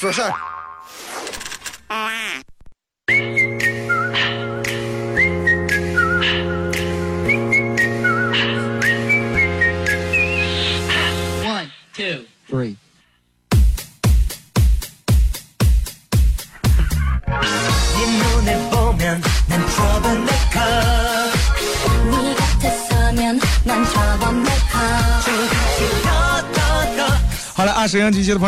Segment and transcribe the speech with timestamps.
[0.00, 0.10] 说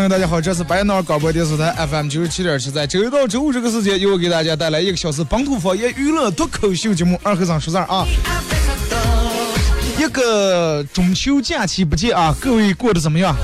[0.09, 8.05] 大家好，这是白闹广播电视台 FM 九十七点七，在周一到周五这个时间，又给大家带来一个小时本土方言娱乐脱口秀节目《二和尚说事儿》啊。
[9.99, 13.37] 一个中秋假期不见啊，各位过得怎么样？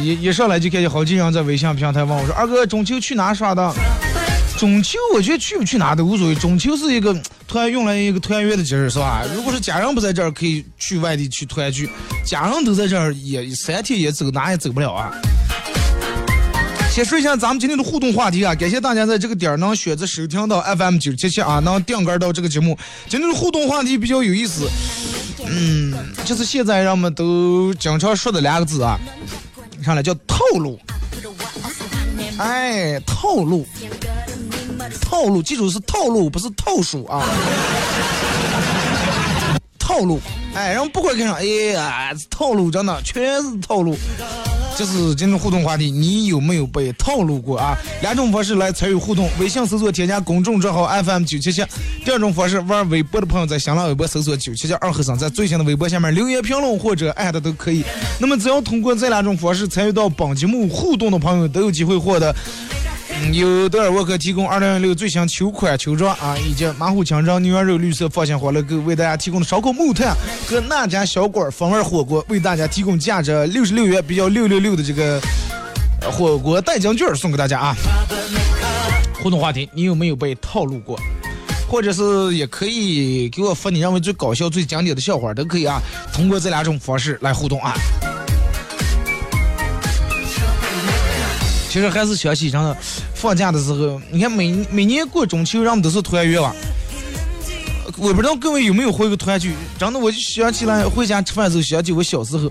[0.00, 3.74] 一一上来就看见好几人在微信平台问我说：“二哥，中秋去哪耍的？”
[4.56, 7.14] 中秋我觉得去不去哪都无所谓，中秋是一个
[7.56, 9.24] 团用来一个团圆的节日，是吧？
[9.34, 11.86] 如果是家人不在这儿，可以去外地去团聚；
[12.22, 15.10] 家人都在这儿，也三天也走哪也走不了啊。
[16.92, 22.78] 先说一下咱们今天的互动话题啊，感谢大家在这个点儿能选择收听到 FM 九七七啊，能定格到这个节目。
[23.08, 24.68] 今天的互动话题比较有意思，
[25.46, 25.94] 嗯，
[26.26, 29.00] 就是现在人们都经常说的两个字啊，
[29.82, 30.78] 上来叫套路。
[32.36, 33.66] 哎，套路，
[35.00, 37.24] 套路，记住是套路，不是套数啊。
[39.78, 40.20] 套路，
[40.54, 43.96] 哎，然后不管跟上，哎呀，套路真的全是套路。
[44.76, 47.74] 这是今天互动话题，你有没有被套路过啊？
[48.02, 51.62] 两种方式来参与互动：微信搜索添加公众账号 FM 九七七；
[52.04, 57.82] 第二种方式，玩微博的朋友在新浪微博搜索九七七二和尚，在最新的微博下面留言评论或者艾特都可以。
[58.18, 62.34] 那么只要通过这两种方式参与到本节目互动的朋友，都有机会获得。
[63.08, 70.14] 嗯，由德尔沃克提供二零一六最新秋款秋装啊，以及马虎清蒸牛羊肉绿色放心欢乐购为大家提供的烧烤木炭
[70.46, 75.20] 和那家小馆风味火锅为大家提供价值六十六元比较六六六的这个
[76.10, 77.76] 火锅代金券送给大家啊。
[79.22, 80.98] 互动话题，你有没有被套路过？
[81.68, 85.80] 或者是也可以给我发你认为最搞笑、最经典的笑话，都可以啊。
[86.12, 87.74] 通过这两种方式来互动啊。
[91.76, 92.74] 其实还是想起真的，
[93.14, 96.56] 放假的时候，你看每每年过中秋，人们都是团圆吧。
[97.98, 102.50] 我不知道各位有没有回过团聚，真的我就想起来回家吃饭的时候，想起我小时候。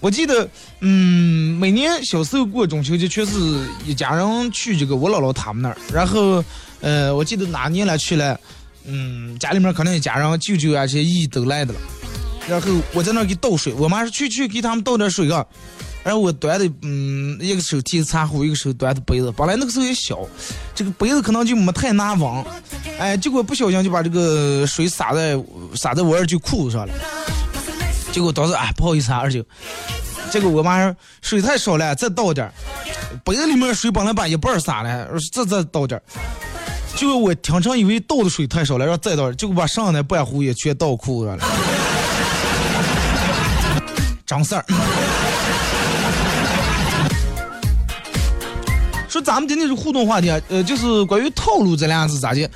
[0.00, 0.48] 我记得，
[0.80, 3.38] 嗯，每年小时候过中秋节，全是
[3.86, 5.76] 一家人去这个我姥姥他们那儿。
[5.92, 6.44] 然后，
[6.80, 8.36] 呃，我记得哪年来去了，
[8.84, 11.78] 嗯，家里面可能一家人舅舅啊这些姨都来的了。
[12.48, 15.46] 然后我在那儿给倒水，我妈说去去给他们倒点水啊。
[16.02, 19.30] 然后我端的，嗯，一个手提着茶壶，一个手端的杯子。
[19.36, 20.18] 本来那个时候也小，
[20.74, 22.44] 这个杯子可能就没太拿稳，
[22.98, 25.38] 哎，结果不小心就把这个水洒在
[25.74, 26.92] 洒在我二舅裤子上了。
[28.12, 29.44] 结果当时哎，不好意思啊，二舅。
[30.30, 32.52] 结果我妈说水太少了，再倒点儿。
[33.24, 36.02] 杯子里面水本来把一半洒了，再再倒点儿。
[36.96, 41.44] 结果我听成以为倒的水太少了，然后再倒，结果把剩下的半壶也全倒裤子上了。
[44.24, 44.64] 张三儿。
[49.10, 52.48] 说咱们今天是互动话题啊，呃，就是关于套路这俩字咋的？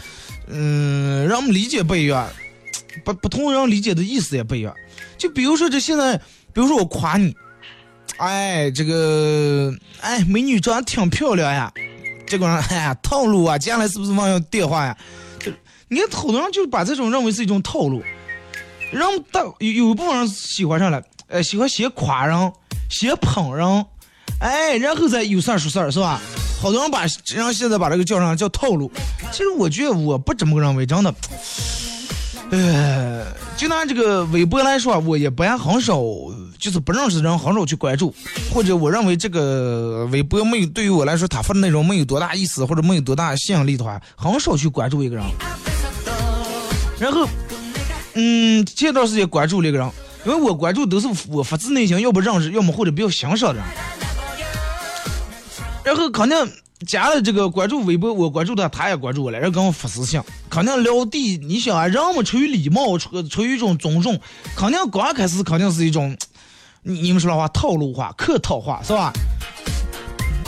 [0.47, 2.29] 嗯，让我们理解不一样，
[3.05, 4.73] 不不同人理解的意思也不一样。
[5.19, 6.17] 就比如说这现在，
[6.53, 7.35] 比如说我夸你，
[8.19, 11.73] 哎，这个，哎，美女长得挺漂亮呀，
[12.25, 14.97] 这个人，哎呀，套路啊，接下来是不是忘要电话呀？
[15.41, 15.51] 就
[15.89, 18.01] 你看，好多人就把这种认为是一种套路，
[18.93, 22.53] 让大有有一部分人喜欢上了，呃，喜欢先夸人，
[22.89, 23.87] 先捧人，
[24.39, 26.21] 哎，然后再有事儿说事儿，是吧？
[26.65, 28.91] 好多人把人现在把这个叫上叫套路，
[29.31, 31.15] 其实我觉得我不怎么认为，真的。
[32.51, 36.01] 呃，就拿这个微博来说，我也不爱很少，
[36.59, 38.15] 就是不认识的人很少去关注，
[38.51, 45.25] 或者我认为这个微博没有对于我来说，他发的内容没有多大意思，或者没有多大吸引力的话，很少去关注一个人。
[46.99, 47.29] 然后，
[48.15, 49.87] 嗯，前段时间关注了一个人，
[50.25, 53.65] 因为我关注都是我发自内心要不认识，要么或者比较欣赏的人。
[55.85, 56.53] 然后肯定
[56.87, 61.37] 加了这个关注微博，我关注他，他也关注我了，然后跟我发私信，肯定聊地。
[61.39, 64.19] 你想啊，人们出于礼貌，出出于一种尊重，
[64.57, 66.17] 肯定刚开始肯定是一种
[66.83, 69.13] 你们说的话套路话、客套话是吧？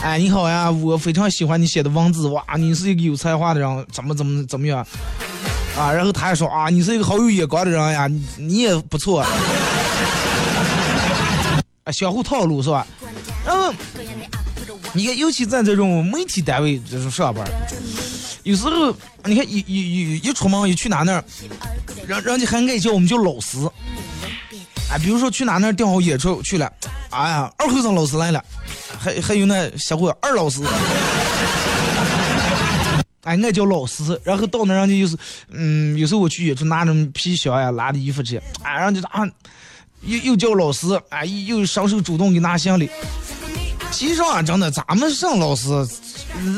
[0.01, 4.85] 哎，你好呀，我非常喜欢你写的文字，哇，你是一个有才华的人，怎么怎么怎么样？
[5.77, 9.21] 啊，然后他还说啊，你是一个好有眼光的人呀，你你也不错。
[11.83, 12.85] 啊，相互套路是吧？
[13.45, 13.71] 然后，
[14.93, 17.45] 你看，尤其在这种媒体单位这种上班，
[18.43, 18.95] 有时候
[19.25, 21.23] 你看一一一一出门一去哪那儿，
[22.07, 23.57] 人人家还爱叫我们叫老师。
[24.89, 26.71] 哎，比如说去哪那儿订好演出去了，
[27.09, 28.43] 哎呀，二后生老师来了，
[28.97, 30.63] 还还有那小伙二老师。
[33.23, 35.17] 哎，爱叫老师，然后到那人家就是，
[35.51, 39.27] 嗯，有时候我去演出拿着皮箱呀，拿的衣服去，哎，然后就啊，
[40.03, 42.89] 又又叫老师，哎，又双手主动给拿行李。
[43.91, 45.69] 其实啊，真的，咱们上老师，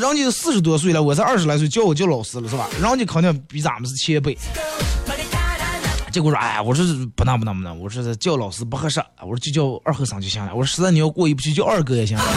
[0.16, 2.68] 家四十多岁了，我才二十来岁，叫我叫老师了是吧？
[2.80, 4.36] 人家肯定比咱们是前辈。
[6.12, 6.84] 结果说，哎，我说
[7.14, 10.52] 不能不能不能，我说叫老师不合适，我说就叫二后生就行了。
[10.54, 12.18] 我说实在你要过意不去，叫二哥也行。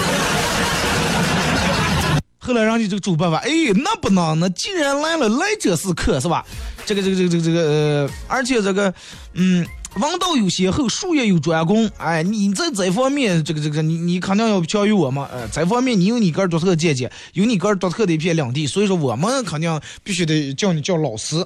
[2.38, 6.46] 后来人家这个主办法，哎，那不能，那既然来了，来者是客，是吧？
[6.86, 8.94] 这个这个这个这个这个，而且这个，
[9.34, 9.66] 嗯，
[10.00, 21.46] 王道有先后，术业有专攻，哎，你在这方面，这个这个，你你肯定要强于我嘛，呃，这方面你有你个人独特的见解，有你个人独特的一片领地，所以说我们肯定必须得叫你叫老师。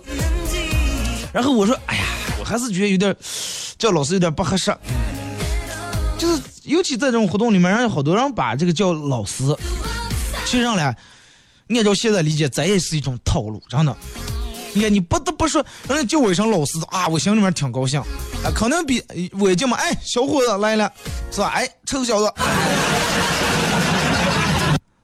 [1.33, 2.03] 然后我说，哎呀，
[2.39, 3.13] 我还是觉得有点
[3.77, 4.73] 叫老师有点不合适，
[6.17, 9.43] 就是尤其在这种活动里面，让好多人把这个叫老师。
[10.45, 10.95] 其实上来，
[11.67, 13.95] 按照现在理解，这也是一种套路，真的。
[14.77, 17.99] 你看，你不得不说，人家叫我一声老师啊，我心里面挺高兴，
[18.43, 19.03] 啊，可能比
[19.39, 20.91] 我叫嘛，哎，小伙子来了，
[21.31, 21.47] 是吧？
[21.55, 22.31] 哎，臭小子，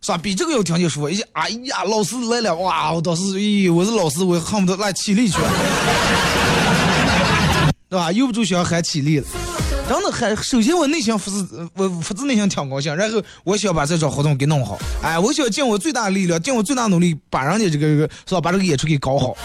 [0.02, 0.18] 是吧？
[0.18, 1.28] 比这个要听就舒服一些。
[1.34, 5.38] 哎呀，老师来了，哇，我当时，咦，我是老师，我恨不得来起立去，
[7.90, 8.12] 对吧？
[8.12, 9.26] 又不就想喊起立了。
[9.88, 19.36] 真的还，首先我内心发自我发自内心挺高兴，然后我想把这场活动给弄好，哎，我想尽我最大的力量，尽我最大努力把人家这个这个是吧，把这个演出给搞好。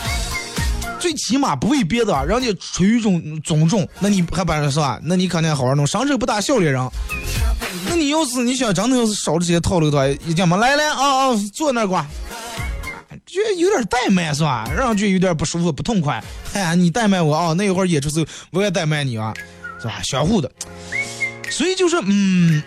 [1.00, 4.98] 最起码不为别的，人家出于一种尊重，那你还把人是吧？
[5.02, 6.90] 那你肯定好好弄，上手不打笑脸人。
[7.88, 12.06] 那你要是你想真的要是少这些套路的话，一讲嘛，来来啊啊，坐那儿
[13.26, 14.70] 觉得有点怠慢是吧？
[14.74, 16.22] 让人觉得有点不舒服不痛快。
[16.52, 19.34] 哎呀，你怠慢我啊，那一会儿演出时候我也怠慢你啊。
[19.80, 20.02] 是吧？
[20.02, 20.50] 相互的，
[21.50, 22.62] 所以就是，嗯，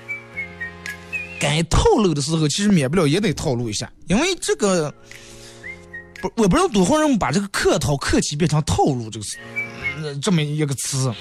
[1.39, 4.93] 该套路的时候，其实免不了也得套路一下，因为这个，
[6.21, 9.37] 不，我不知道多少人把这个客套、客气变成套路这个词，
[10.21, 11.13] 这么一个词，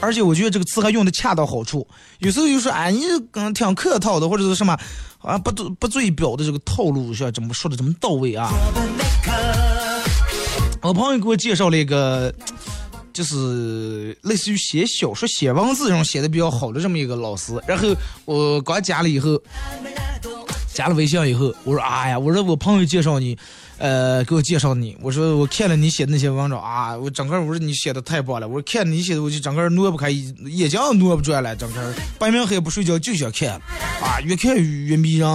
[0.00, 1.86] 而且我觉得这个词还用的恰到好处。
[2.20, 4.74] 有时候就说，哎，你嗯挺客套的，或者是什么
[5.20, 8.50] 啊，不不嘴表的这个套路，是怎么说的这么到位啊？
[10.80, 12.34] 我朋友给我介绍了一个。
[13.16, 17.88] 就是类似于写小说、写文字这种写的比较好的这么一个老师，然后
[18.26, 19.40] 我刚加了以后，
[20.74, 23.34] 加了微信以后，我说哎呀，我说我朋友介绍你，
[23.78, 33.58] 呃，给我介绍你，我说我看了你写的那些文章啊，我整个我说你写的太棒了，我说看你写的我就整个挪不开，眼睛挪不转了，整个白天黑不睡觉就想看，
[34.02, 35.26] 啊，越看越迷人。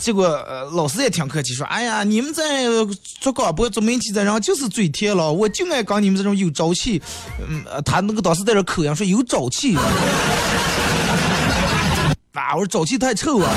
[0.00, 2.66] 结果，呃，老师也挺客气，说：“哎呀，你们在
[3.20, 7.02] 做广播、做媒体的人就是嘴甜了，我就爱搞你们这种有朝气。”
[7.48, 9.74] 嗯，他那个当时在这口音说有朝气，
[12.34, 13.50] 啊，我说朝气太臭啊！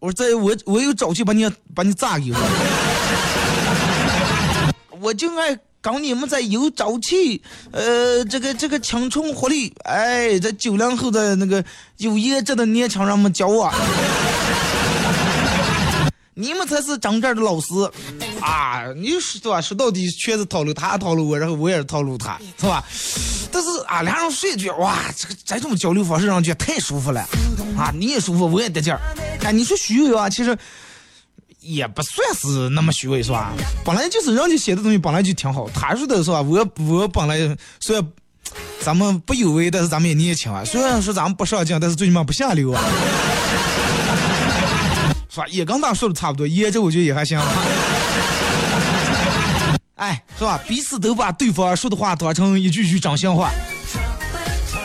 [0.00, 2.36] 我说这我我有朝气把你把你炸给我，
[5.00, 5.56] 我就爱。
[5.82, 11.62] 搞你们在有朝气，呃，这个这个青春活力，哎，这九零后的那个
[11.96, 13.68] 有颜值的年轻人们教我，
[16.34, 17.66] 你们才是真正的老师
[18.40, 18.84] 啊！
[18.94, 19.60] 你说吧？
[19.60, 22.84] 说到底全是套路，他套路我，然后我也是套路他，是吧？
[23.50, 27.20] 但是啊，两人说一句，哇，这个这种交流方式上去太舒服了
[27.76, 27.92] 啊！
[27.98, 29.00] 你也舒服，我也得劲儿。
[29.42, 30.30] 哎，你说虚伪啊？
[30.30, 30.56] 其实。
[31.62, 33.52] 也不算是那么虚伪，是吧？
[33.84, 35.68] 本来就是人家写的东西本来就挺好。
[35.70, 36.42] 他说的是吧？
[36.42, 37.38] 我我本来
[37.80, 38.06] 虽然
[38.80, 40.64] 咱们不有为，但是咱们也年轻啊。
[40.64, 42.82] 虽然说咱们不上镜，但是最起码不下流啊，
[45.30, 45.46] 是吧？
[45.48, 47.40] 也跟他说的差不多，也这我觉得也还行。
[49.96, 50.60] 哎，是吧？
[50.66, 53.50] 彼此都把对方说的话当成一句句真心话。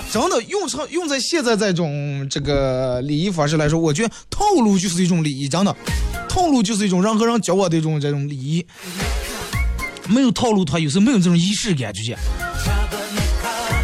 [0.09, 5.75] 真的用成用在现在这种这个礼仪方式来说，我觉得套路就是一种礼仪，真的，
[6.29, 8.65] 套路就是一种人和人交往的一种这种礼仪。
[10.07, 12.17] 没有套路，他有时候没有这种仪式感，直接。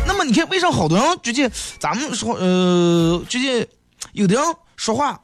[0.08, 3.68] 那么你看，为啥好多人直接咱们说呃，直接
[4.14, 4.44] 有的人
[4.78, 5.20] 说话，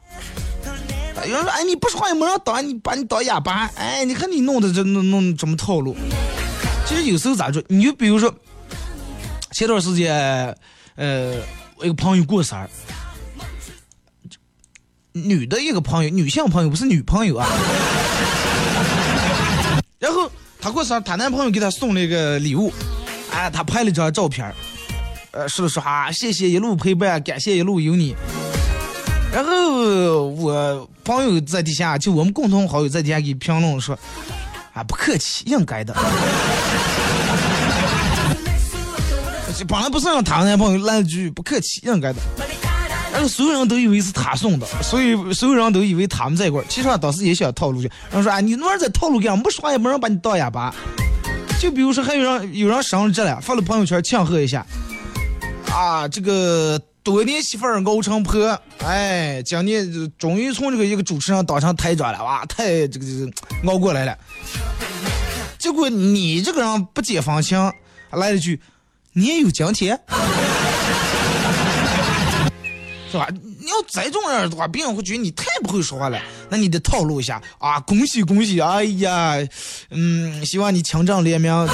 [1.26, 5.96] 有人说哎你不说话也没人当，你把你当哑巴，哎你看你弄的这弄弄怎么套路？
[6.86, 8.32] 其实有时候咋说，你就比如说。
[9.52, 10.56] 前段时间，
[11.00, 11.32] 呃，
[11.76, 12.68] 我一个朋友过生日，
[15.12, 17.48] 女的一个朋友，女性朋友不是女朋友啊。
[19.98, 20.30] 然后
[20.60, 22.70] 她过生日，她男朋友给她送了一个礼物，
[23.32, 24.54] 哎，她拍了张照片，
[25.30, 28.14] 呃，说了说啊，谢谢一路陪伴，感谢一路有你。
[29.32, 33.98] 然后我朋友在底下，就我们共同好友在底下给评论说，
[34.74, 35.96] 啊，不客气，应该的。
[39.64, 42.20] 本来不是让她男朋友来一句不客气，应该的。
[43.12, 46.64] 然后所有人都以为是他送的，所以所有人都以为他们在一块儿。
[46.68, 49.42] 其实当时也想套路去，然后说啊，你那在套路干啥？
[49.42, 50.72] 不说话也没人把你当哑巴。
[51.60, 54.64] 就比如说还有人有人生日了，发了朋友圈庆贺一下，
[55.70, 63.32] 啊，这个多年媳妇儿熬成婆，哎，今年终于从这个一个主持人当成台长了，哇，太这个这个
[63.70, 64.16] 熬过来了。
[65.58, 67.58] 结果你这个人不解风情，
[68.12, 68.58] 来了句，
[69.12, 70.00] 你也有今天。
[73.10, 73.26] 是吧？
[73.32, 76.20] 你要再这样的话，别人会觉得你太不会说话了。
[76.48, 77.80] 那你得套路一下啊！
[77.80, 78.60] 恭喜恭喜！
[78.60, 79.34] 哎呀，
[79.90, 81.52] 嗯，希望你强壮联名，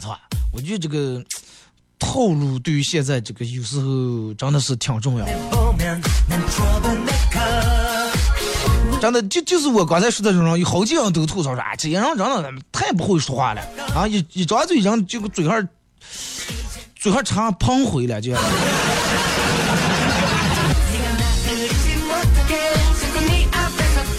[0.00, 0.18] 是吧？
[0.54, 1.22] 我觉得这个
[1.98, 5.26] 套路对于现在这个有时候真的是挺重要。
[9.02, 13.60] 真的就就是我刚才说的这种，有好几个人都吐槽说，啊，这些人真的太不会说话了
[13.96, 14.06] 啊！
[14.06, 15.68] 一一张嘴，人这个嘴上。
[17.00, 18.32] 嘴上长胖回了就。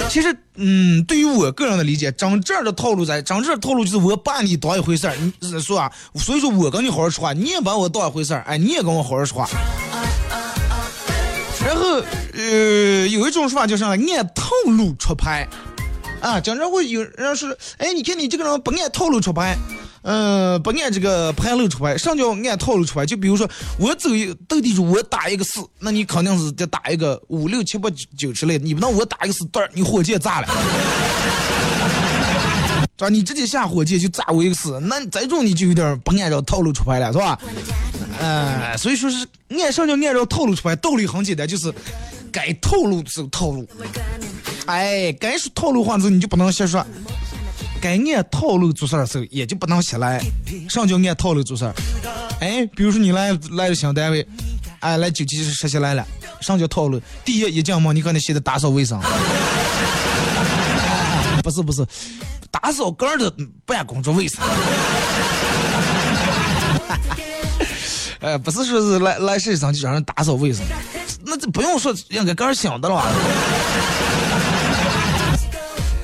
[0.09, 9.49] 其实，嗯，对于我个人的理解，张这的套路在，张这的套路就是我把你当一回事儿，你说啊，所以说我跟你好好说话，你也把我当一回事儿，哎，你也跟我好好说话。
[11.65, 12.01] 然后，
[12.35, 13.99] 呃，有一种说法就是按
[14.33, 15.47] 套路出牌，
[16.21, 19.55] 啊，经常会有人说，哎，你看你这个人不按套路出牌。
[20.05, 23.05] 嗯，不按这个牌路出牌，什么叫按套路出牌？
[23.05, 23.49] 就比如说
[23.79, 28.65] 我走一斗地主，我打一个四，那你肯定是得打一个五六七八九九之类的。
[28.65, 30.47] 你不能我打一个四段，你火箭炸了，
[32.99, 33.09] 是吧？
[33.09, 37.39] 你直接下火箭就炸我一个四，那这种你就有点不按照套路出牌了，是吧？
[38.19, 39.25] 嗯，所以说是
[39.57, 40.75] 按什么叫按照套路出牌？
[40.75, 41.73] 道理很简单，就是
[42.33, 43.69] 该套路走套路，
[44.65, 46.83] 哎，该说套路话时候你就不能瞎说。
[47.79, 50.19] 该按套路做事的时候，也就不能瞎来。
[50.67, 51.71] 上叫按套路做事？
[52.39, 54.27] 哎，比如说你来来了新单位，
[54.79, 56.03] 哎，来九七实习来了，
[56.41, 56.99] 什叫套路？
[57.23, 58.99] 第一，一进门你可能先得打扫卫生。
[61.43, 61.85] 不是不是，
[62.49, 63.31] 打扫个人的
[63.65, 64.39] 办公桌卫生。
[68.21, 70.65] 哎，不是说是来来实习生就让人打扫卫生，
[71.25, 73.03] 那这不用说，应该个人想的了。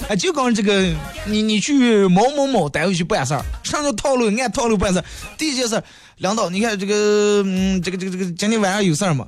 [0.10, 0.92] 哎，就刚这个，
[1.26, 5.06] 你你去某某某单位去办事儿，上个套路按套路办事儿。
[5.38, 5.80] 第一件事，
[6.18, 9.28] 领导，你看这个，嗯，这个这个这个，今天晚上有事儿吗？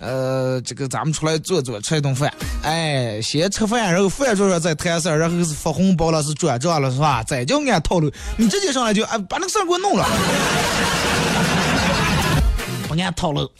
[0.00, 2.32] 呃，这个咱们出来坐坐，吃一顿饭。
[2.62, 7.22] 哎，先吃饭，然后饭桌上再谈事儿，然后是发红包了，是转账了，是吧？
[7.22, 10.06] 再叫按套路，你直接上来就哎，把那个事儿给我弄了，
[12.88, 13.50] 不按套路。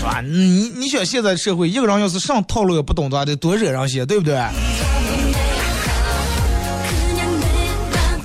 [0.00, 0.22] 是吧？
[0.22, 4.34] 你你想现在社会，一个人要是上套路也不懂的话，得多惹人些，对不对？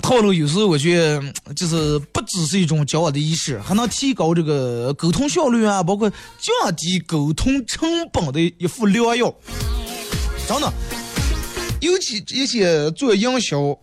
[0.02, 1.22] 套路有时候我觉得
[1.54, 9.36] 就是不只是一种交往的仪式，还能提高这个沟通效率啊，包括降低沟通成本的一副良药。
[10.48, 10.72] 真的，
[11.82, 13.78] 尤其一些做营销，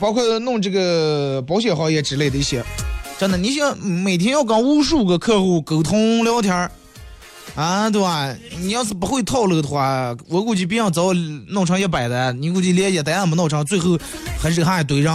[0.00, 2.64] 包括弄这个保险行业之类的一些。
[3.18, 6.70] 真的，你想每天要跟无数个客户沟通聊天儿，
[7.56, 8.32] 啊，对吧？
[8.60, 11.12] 你要是不会套路的话，我估计别人早
[11.48, 13.98] 弄成一百单，你估计连一单也没弄成，最后
[14.40, 15.12] 还是还一堆人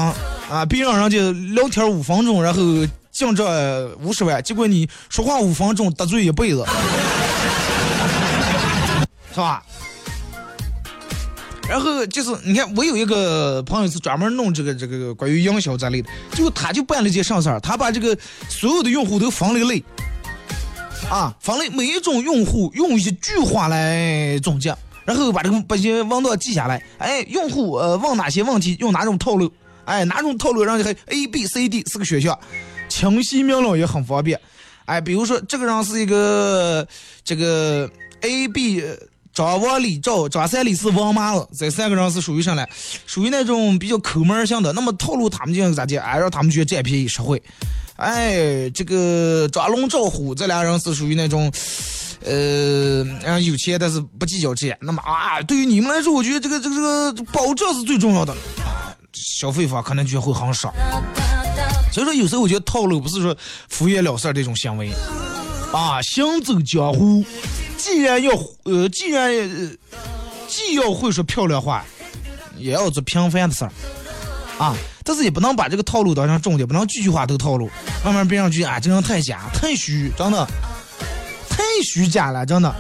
[0.52, 0.66] 啊！
[0.68, 1.18] 别让人家
[1.56, 2.62] 聊天五分钟，然后
[3.10, 3.48] 净赚
[4.02, 6.66] 五十万，结果你说话五分钟得罪一辈子，
[9.34, 9.64] 是吧？
[11.74, 18.16] 然后就是你看，我有一个朋友是专门弄这个这个关于营销之类的，就他就办了件上事儿，他把这个
[18.48, 19.84] 所有的用户都分了类，
[21.10, 29.52] 啊，分类每一种用户用一句话来总结，然后把这个把些文档记下来，哎，用户呃问哪些问题用哪种套路，
[29.86, 32.38] 哎，哪种套路让你还 A B C D 四个选项，
[32.88, 34.40] 清晰明了也很方便，
[34.86, 36.88] 哎，比如说这个人是一个
[37.24, 37.90] 这个
[38.22, 38.84] A B。
[39.34, 42.66] 张王李赵张三李四王麻子，这三个人是属于啥呢？
[43.08, 44.72] 属于那种比较抠门儿型的。
[44.74, 45.98] 那么套路他们就咋地？
[45.98, 47.42] 哎，让他们去占便宜实惠。
[47.96, 51.52] 哎，这个抓龙赵虎这俩人是属于那种，
[52.24, 54.78] 呃，有钱但是不计较钱。
[54.82, 56.82] 那么啊，对于你们来说，我觉得这个这个这
[57.14, 58.34] 个保障是最重要的。
[58.34, 60.74] 啊消费方可能就会很少。
[61.92, 63.36] 所以说，有时候我觉得套路不是说
[63.70, 64.92] 敷衍了事这种行为
[65.72, 67.24] 啊，行走江湖，
[67.84, 68.32] 既然要
[68.64, 69.70] 呃，既然、呃、
[70.48, 71.84] 既要会说漂亮话，
[72.58, 73.72] 也要做平凡的事儿
[74.58, 74.74] 啊。
[75.04, 77.70] 但是也不能把这个套路当成重点，不能句句话都套路，
[78.02, 80.48] 慢慢变上去啊，这人太假、太虚，真的
[81.50, 82.74] 太虚假了，真的。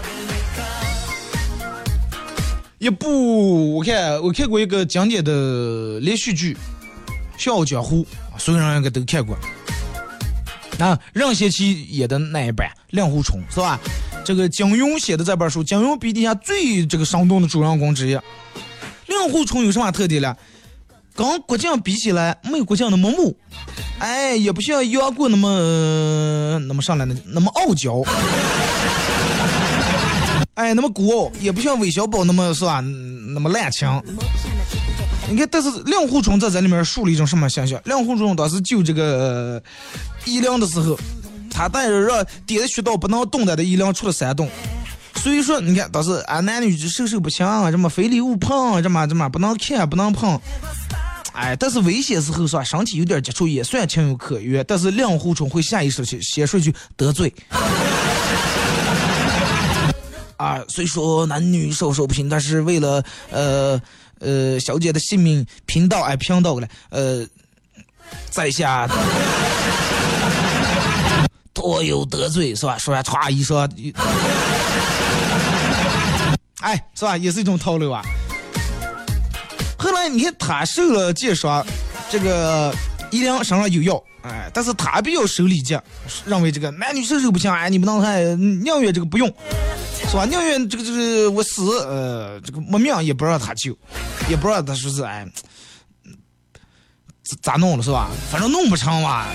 [2.80, 6.58] 一部我看我看过一个经典的连续剧
[7.44, 8.06] 《笑傲江湖》，
[8.40, 9.38] 所有人应该都看过。
[10.80, 13.78] 啊，任贤齐演的那一版令狐冲是吧？
[14.24, 18.12] 这个金庸写的这本书，金庸笔底下最这个生动的主人公之一。
[19.08, 20.36] 令狐冲有什么特点呢？
[21.16, 23.36] 跟郭靖比起来，没有郭靖那么木，
[24.00, 28.02] 哎，也不像杨过那么、那么上来的那么傲娇，
[30.56, 33.88] 哎，那么孤傲，也不像韦小宝那么是吧，那么滥情。
[35.30, 37.80] 你看，但是令狐冲在这里面树立一种什么形象？
[37.86, 39.62] 令狐冲当时救这个呃
[40.26, 40.98] 夷陵的时候，
[41.54, 44.50] 他带着让点的穴道不能动弹的夷陵出了山洞。
[45.16, 50.38] 所以说，你看当时啊，男女授受不亲啊，什么非礼勿碰，什么什么不能看，不能碰。
[51.34, 54.66] 哎，但是危险时候是吧，身体有点接触也算情有可原。
[54.68, 57.34] 但是令狐冲会下意识去先说句得罪。
[60.36, 63.82] 啊，虽说男女授受不亲，但是为了呃
[64.20, 67.26] 呃小姐的性命贫道哎贫道了，呃，
[68.30, 68.90] 在下
[71.54, 72.78] 多有得罪是吧？
[72.78, 73.70] 说完歘一说，
[76.62, 77.16] 哎是吧？
[77.18, 78.02] 也是一种套路啊。
[79.78, 81.66] 后来你看他受了箭伤，
[82.10, 82.74] 这个
[83.12, 85.82] 夷陵身上有药，哎，但是他比较守礼节，
[86.26, 89.28] 认为这个男女授受不亲，哎，你不能还宁愿这个不用，
[90.10, 90.24] 是吧？
[90.26, 93.78] 宁愿这个这个我死，呃，这个没命也不让他救，
[94.30, 95.28] 也不让他说是哎，
[97.24, 98.10] 咋咋弄了是吧？
[98.32, 99.28] 反正弄不成吧。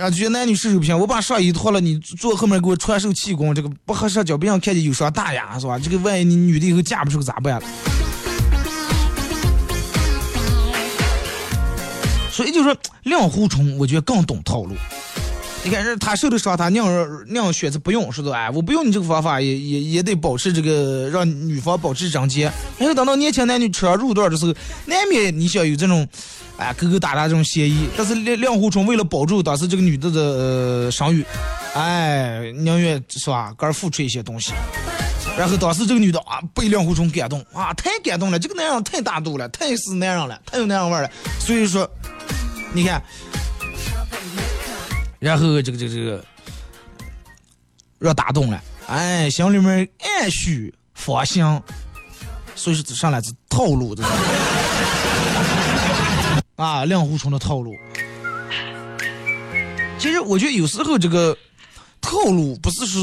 [0.00, 5.78] 后觉得男女授受不亲，我把上衣脱了，你坐后面给我传授气功，这个不合适，脚别让看见有伤大牙是吧？
[5.78, 7.60] 这个万一你女的以后嫁不出去咋办？
[12.30, 14.74] 所以就说令狐冲，我觉得更懂套路。
[15.64, 16.82] 你看，这他受的伤，他宁
[17.28, 22.50] 宁选择不用，说的哎，我不用你这个方法，也也也得保持这个让女方保持贞洁。
[22.78, 24.52] 然后等到年轻男女扯上入段的时候，
[24.86, 26.08] 难免你想有这种，
[26.62, 27.88] 哎，勾勾搭搭这种嫌疑。
[27.96, 31.24] 但是令令狐冲为了保住当时这个女的的、呃、声誉，
[31.74, 34.52] 哎，宁愿是吧，个儿付出一些东西。
[35.36, 41.10] 然后当时这个女的啊，被令狐冲感动啊，太感动了，这个男人太大度了，太是男人了，太有男人味了。
[41.38, 41.90] 所以说，
[42.72, 43.02] 你看，
[45.18, 46.24] 然后这个这个这个
[47.98, 49.88] 让打动了，哎，心里面
[50.20, 51.42] 暗许芳心，
[52.54, 54.04] 所以说上来是套路的
[56.56, 57.74] 啊，令狐冲的套路。
[59.98, 61.36] 其实我觉得有时候这个
[62.00, 62.98] 套路不是是。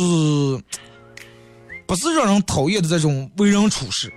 [1.88, 4.14] 不是让人讨厌的这种为人处事，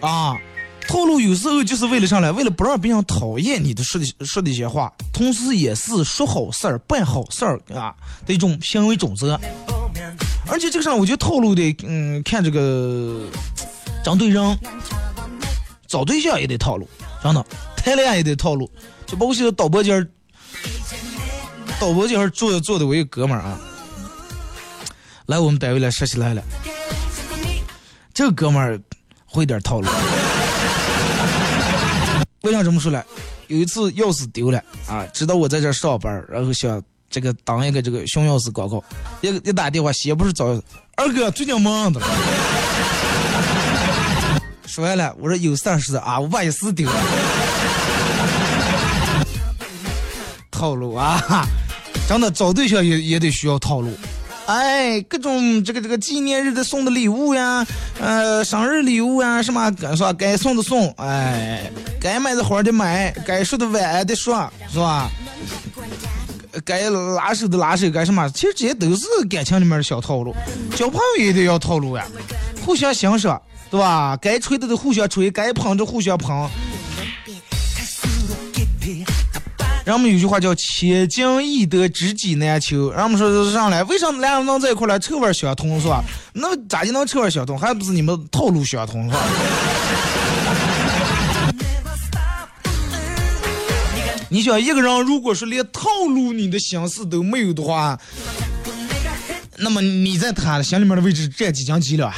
[0.00, 0.34] 啊，
[0.88, 9.38] 套路有时候就是为了上来，为了不让别人讨厌你的说的说的一些话，同时也是说好事儿、办好事儿啊的一种行为准则。
[10.48, 13.26] 而且这个上，我觉得套路得，嗯，看这个
[14.02, 14.58] 针对人，
[15.86, 16.88] 找对象也得套路，
[17.22, 17.44] 真的，
[17.82, 18.70] 谈恋爱也得套路。
[19.06, 20.08] 就包括现在导播间
[21.78, 23.58] 导播间坐着坐的我一个哥们儿啊。
[25.26, 26.42] 来我们单位来实习来了，
[28.12, 28.78] 这哥们儿
[29.24, 29.88] 会点套路。
[32.42, 33.02] 为啥这么说呢？
[33.46, 38.82] 有一次钥匙丢了啊，知道我在这上班，然后想这个当一个这个熊钥匙广告，
[39.20, 40.46] 一一打电话，先不是找
[40.96, 42.00] 二哥最近忙的。
[44.66, 46.94] 说完了，我说有事儿是啊，我把钥匙丢了。
[50.62, 51.44] 套路啊，
[52.08, 53.90] 真的找对象也也得需要套路。
[54.46, 57.66] 哎，各种这个这个纪念日的送的礼物呀，
[57.98, 61.68] 呃，生日礼物呀，什么该说该送的送，哎，
[62.00, 65.10] 该买的花的买，该说的晚的说，是吧？
[66.64, 68.28] 该拉手的拉手，该什么？
[68.30, 70.32] 其实这些都是感情里面的小套路。
[70.76, 72.06] 交朋友也得要套路呀，
[72.64, 74.16] 互相欣赏，对吧？
[74.22, 76.48] 该吹的都互相吹，该捧的互相捧。
[79.84, 82.92] 人们有句话叫“千金易得，知己难求”。
[82.94, 86.04] 人们说是上来，为啥俩人能在一块来，臭味相同是吧？
[86.32, 87.58] 那咋就能臭味相同？
[87.58, 89.18] 还不是你们套路相同是吧？
[94.28, 97.98] 你想一个人如果说连套路你的心思都没有的话，
[99.56, 102.12] 那么你在他心里面的位置占几斤几两？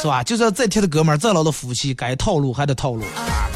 [0.00, 0.22] 是吧？
[0.22, 3.04] 就算再铁的哥们儿，再老的夫妻，该套路还得套路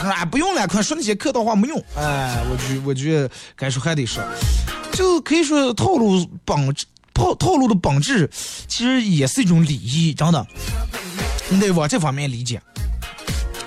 [0.00, 0.24] 啊。
[0.24, 1.82] 不用了，快说那些客套话没用。
[1.96, 4.22] 哎，我觉我觉得该说还得说，
[4.92, 6.74] 就可以说套路本，
[7.14, 8.28] 套套路的本质
[8.66, 10.46] 其实也是一种礼仪，真的，
[11.48, 12.60] 你得往这方面理解，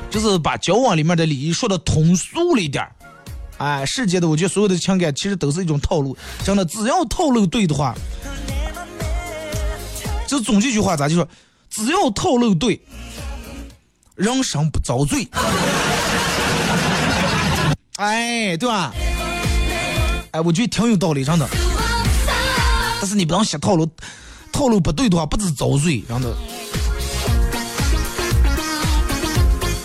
[0.09, 2.91] 就是把交往里面的礼仪说的通俗了一点儿。
[3.57, 7.93] 哎，世界的，我觉得所有的情感其实都是一种套路，真的，只要套路对的话，
[10.27, 11.27] 就总这句话咋就说，
[11.69, 12.81] 只要套路对，
[14.15, 15.27] 人生不遭罪。
[18.01, 18.91] 哎，对吧？
[20.31, 21.47] 哎，我觉得挺有道理，真的。
[22.99, 23.87] 但是你不能写套路，
[24.51, 26.35] 套路不对的话，不止遭罪，真的。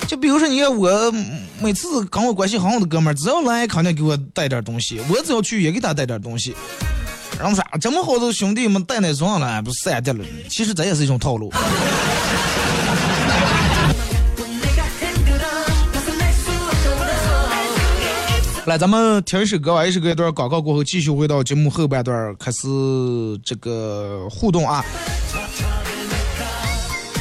[0.09, 1.13] 就比如说，你看我
[1.61, 6.57] 每次跟我关系很好的哥们儿，只要来肯定给我带点东西，我只要去也给他带点东西。
[7.39, 10.25] 然后说这么好的兄弟们带那装了，不是散掉了？
[10.49, 11.53] 其实这也是一种套路。
[18.67, 22.67] 来，咱们听一首歌吧，一首歌一段广告过后，继续回到节目后半段，开始
[23.45, 24.85] 这个互动啊。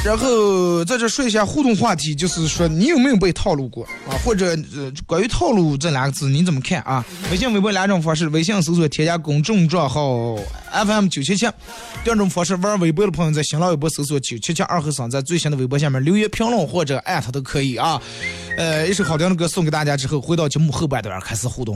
[0.05, 4.13] 然后在这说一下互动话题，就是说你有没有被套路过啊？
[4.23, 7.03] 或者呃，关于套路这两个字你怎么看啊？
[7.31, 10.35] 微信、微博两种方式，微信搜索添加公众账号
[10.71, 11.49] FM 九七七；
[12.03, 17.99] 第二种方式，玩微博的朋友在新浪微博搜索九七七二和尚，在最新的微博下面留言评论或者艾特都可以啊。
[18.57, 21.75] 呃，一首好听的歌送给大家之后，回到节目后半段开始互动。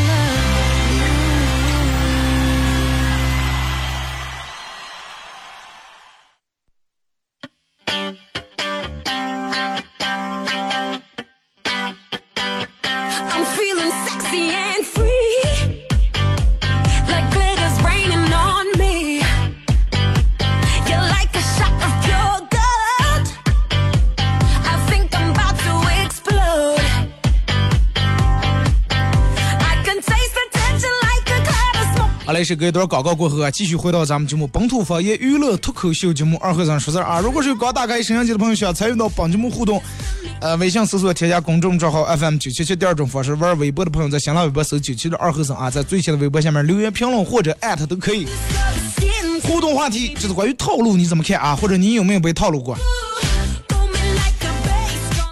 [32.51, 37.21] 这个一段广告过后啊，继续回到咱们节目本土方言娱乐脱口秀节目二和尚说事儿啊。
[37.21, 39.81] 如果是有刚打开摄像机的朋友，需要参与到本节目互动，
[40.41, 48.27] 呃，微信搜索添加公众账号 FM 九七七，第二种方式玩微博的朋友在新浪微博搜九七的二和尚啊，在最新的微博下面留言评论或者艾特都可以。
[49.43, 51.55] 互动话题就是关于套路你怎么看啊？
[51.55, 52.77] 或者你有没有被套路过？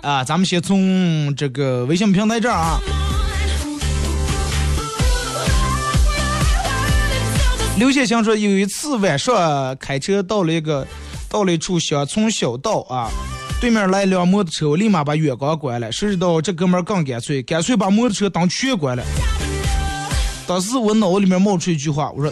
[0.03, 2.79] 啊，咱们先从这个微信平台这儿啊。
[7.79, 10.85] 刘先生说，有一次晚上开车到了一个
[11.29, 13.09] 到了一处乡村小道啊，
[13.61, 15.89] 对面来一辆摩托车，我立马把远光关了。
[15.89, 19.03] 谁知道这哥们更干脆，干脆把摩托车灯全关了。
[20.45, 22.29] 当时我脑子里面冒出一句话，我说：“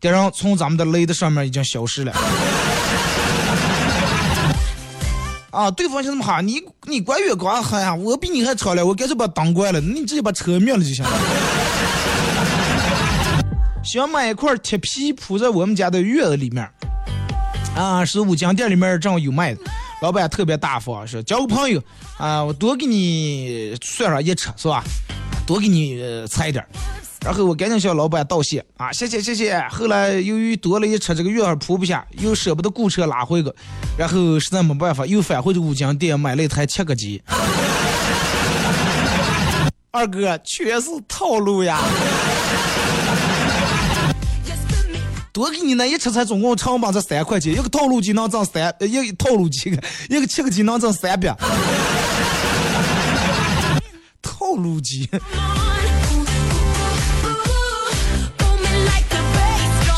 [0.00, 2.12] 敌人从咱们的雷的上面已经消失了。”
[5.52, 11.10] 啊，对方就这么喊你，你关远光喊呀，我比你还吵了，我干脆把灯关了，你直接把车灭了就行了。
[13.86, 16.68] 想买一块铁皮铺在我们家的院子里面，
[17.76, 19.60] 啊，是五金店里面正好有卖的，
[20.02, 21.80] 老板特别大方，说交个朋友
[22.18, 24.82] 啊，我多给你算上一车是吧？
[25.46, 26.66] 多给你呃裁一点。
[27.24, 29.56] 然后我赶紧向老板道谢啊，谢谢谢谢。
[29.70, 33.54] 后来由于多了一车，这个院儿铺不下，又舍不得雇车拉回个，
[33.96, 37.22] 然后实在没办法，又返回这五金店买了一台切割机。
[39.92, 41.80] 二哥全是套路呀！
[45.36, 49.76] 多给你那一吃才总共成本才三块钱，一个套路鸡能挣三，呃一个套路鸡个
[50.08, 51.36] 一个七个鸡能挣三百。
[54.22, 55.06] 套路鸡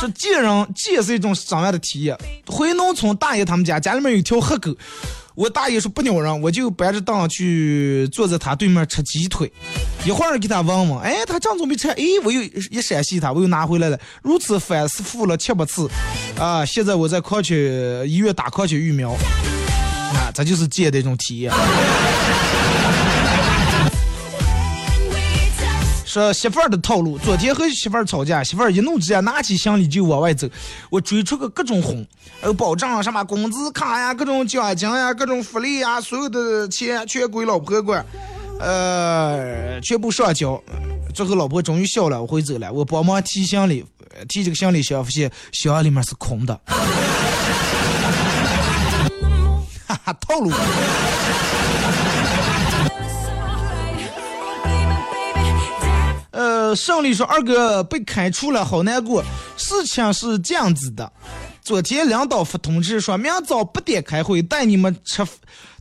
[0.01, 2.19] 是见人见是一种什么样的体验？
[2.49, 4.77] 回农村大爷他们家家里面有条黑狗，
[5.39, 9.49] 我大爷说不鸟人，我就搬着凳去坐在他对面吃鸡腿，
[10.05, 15.89] 一会儿给他问问，哎，他正准备吃，哎，我又一闪系他，我又拿回来了，如此反复了七八次，
[16.37, 17.73] 啊，现在我在矿区
[18.05, 21.53] 医院打矿区疫苗，啊，这就是见的一种体验。
[26.19, 30.49] 说媳妇儿的套路，昨天和媳妇儿吵架，媳妇儿一怒之下拿起行李就往外走，
[30.91, 32.05] 我追出个各种哄，
[32.41, 38.05] 还有保障什么工资卡呀、各种奖金呀、各种福利呀，所有的钱全归老婆管，
[38.59, 40.61] 呃，全部上交。
[41.15, 43.85] 最后老婆终于笑了，我回走了，我帮忙提行李，
[44.29, 46.61] 提这个行李箱，发现箱里面是空的，
[49.87, 50.51] 哈哈，套路。
[56.75, 59.23] 胜利说二哥被开除了，好难过。
[59.57, 61.13] 事情是这样子的，
[61.63, 65.27] 昨天领导发通知说，明早八点开会，带你们吃，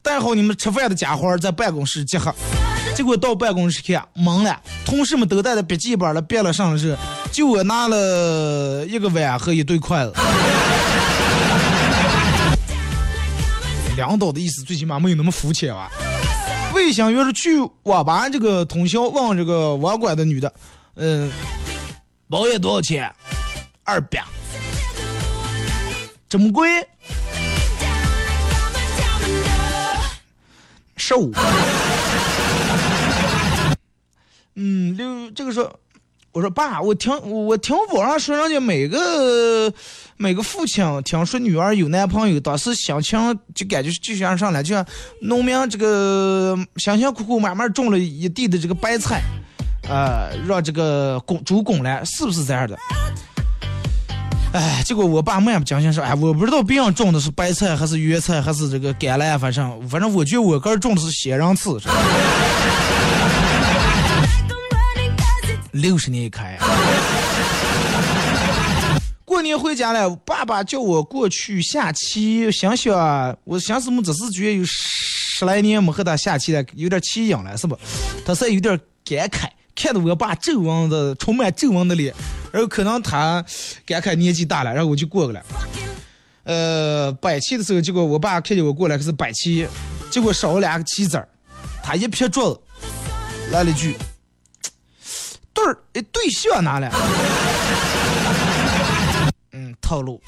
[0.02, 2.34] 带好你们吃饭的家伙在办公室集合。
[2.96, 6.98] 结果到办公室去，懵了，同事们都带着笔记本了，别了上热，
[7.32, 10.14] 就我拿了一个碗和一对筷子。
[13.96, 15.92] 领导的意思最起码没有那么肤浅吧。
[16.74, 20.54] 魏想约是去网吧这个通宵问这个网管的女的，
[21.00, 21.32] 嗯，
[22.28, 23.14] 包月多少钱？
[23.84, 24.24] 二百。
[26.28, 26.68] 这么贵？
[30.96, 31.32] 十五。
[34.56, 35.80] 嗯，六这个说，
[36.32, 39.72] 我说爸，我听我听网上说人家每个
[40.18, 44.84] 每个父亲听说女儿有男朋友，当时心情就感觉就像上来，就像
[45.22, 49.22] 农民这个辛辛苦苦慢慢种了一地的这个白菜，
[49.90, 52.78] 呃，让这个公主拱来，是不是这样的？
[54.54, 61.80] 哎，结果我爸漫不经心说，哎，我不知道别人种的是白菜还是圆菜还是这个甘蓝，反正反正我觉得我个人种的是仙人刺。
[65.72, 66.58] 六十年一开。
[69.24, 77.78] 过年回家了，爸爸叫我过去下棋，想想我想什么，只是觉得有十来年没和他下棋了，有点气痒了，是不？
[78.26, 82.12] 他是有点感慨，看着我爸皱纹的充满皱纹的脸，
[82.52, 83.46] 然后可能他
[83.86, 85.42] 感慨年纪大了，然后我就过去了。
[86.46, 89.68] 呃，摆棋的时候，结果我爸看见我过来，可是摆棋，
[90.10, 91.30] 结果少了两个棋子儿，
[91.84, 92.60] 他一撇桌子，
[93.52, 93.96] 来了一句。
[95.54, 96.92] 对儿，哎，对象拿来，
[99.54, 100.20] 嗯，套路。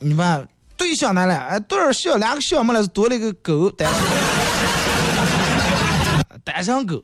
[0.00, 4.02] 你们对象拿来，哎，对儿小两个小么来，多了一个狗，单身
[6.42, 7.00] 单身狗。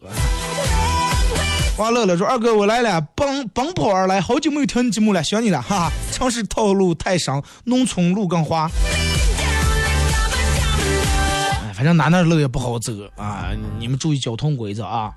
[1.83, 5.93] 王乐乐说：“二哥，我来了，奔奔跑而来，好久没有听你节目了，想你了，哈哈。
[6.13, 8.71] 城市套路太深，农村路更滑。
[11.65, 15.11] 哎，反正哪哪路也不好走啊，你们注意交通规则啊。”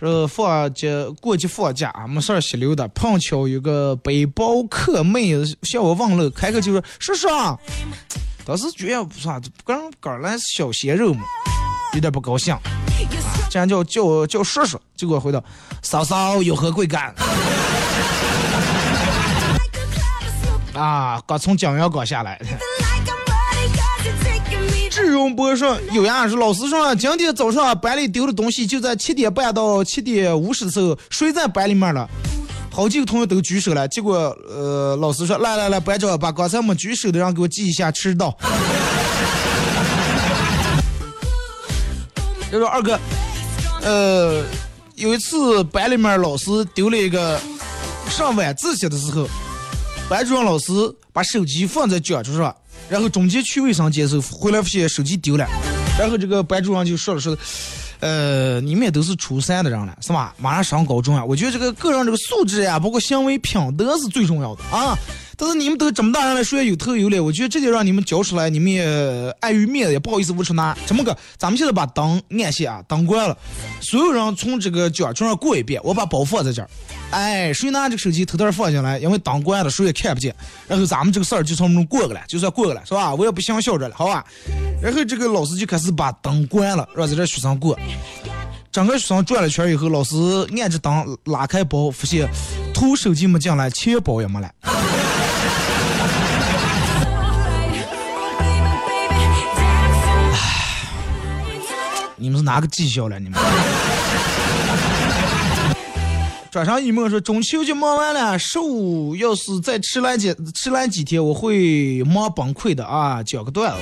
[0.00, 0.88] 说放假
[1.20, 7.28] 过节放假啊没事儿闲溜达，碰巧有个背包客妹向我问路，开口就说：“叔叔。”
[8.44, 11.22] 当时觉得不啥，刚刚来小鲜肉嘛，
[11.94, 12.56] 有点不高兴。
[13.48, 15.42] 竟然叫叫我叫叔叔，结果回到
[15.82, 17.14] 嫂嫂有何贵干？
[20.74, 22.40] 啊，刚从江阳港下来。
[24.90, 32.08] 志荣博说：“有呀，是老师说今天早上班里丢的东西就在七点半到七点五十的时候谁在班里面了。
[32.70, 38.36] 好几个同学都举手了，结果呃，老师说来来来，班长把刚才没举手的人给我记一下迟到。
[42.50, 42.98] 就说二哥，
[43.82, 44.44] 呃，
[44.96, 47.40] 有一次班里面老师丢了一个
[48.10, 49.28] 上晚自习的时候，
[50.08, 50.72] 班主任老师
[51.12, 52.54] 把手机放在讲桌上。”
[52.88, 55.46] 然后中间去卫生间时候，回来发现手机丢了，
[55.98, 57.36] 然后这个班主任就说了说，
[58.00, 60.34] 呃，你们也都是初三的人了，是吧？
[60.38, 64.96] 马上上高中啊，我觉得这个个人这个素质呀，包括行为品德是最重要的啊。
[65.40, 68.84] 但是你们都这么大人了，说有头有脸，我觉得这点让你们教出来，你们也
[69.38, 70.76] 碍于面子，也不好意思无处拿。
[70.84, 73.38] 这么个，咱们现在把灯按下啊，灯关了，
[73.80, 76.68] 所有人从这个讲桌上过一遍，我把包放在这儿。
[77.12, 80.34] 哎，谁拿这个手机偷偷放进来，因为灯关了，谁也看不见。
[80.66, 83.14] 然后咱们这个事儿就从中过个了，就算过个了，是吧？
[83.14, 84.24] 我也不想笑着了，好吧？
[84.82, 87.78] 然后这个老师就开始把灯关了，让在这学生过。
[88.70, 90.16] 整个学生转了圈以后，老师
[90.60, 92.28] 按着灯拉开包，发现
[92.74, 94.50] 偷手机没进来，钱包也没了。
[102.18, 103.18] 你们是哪个技校了？
[103.18, 103.40] 你们？
[106.50, 113.22] 转上一梦说中秋节忙完了，十五要是再迟来几迟来几天，我会忙崩溃的啊！
[113.22, 113.78] 讲个段子。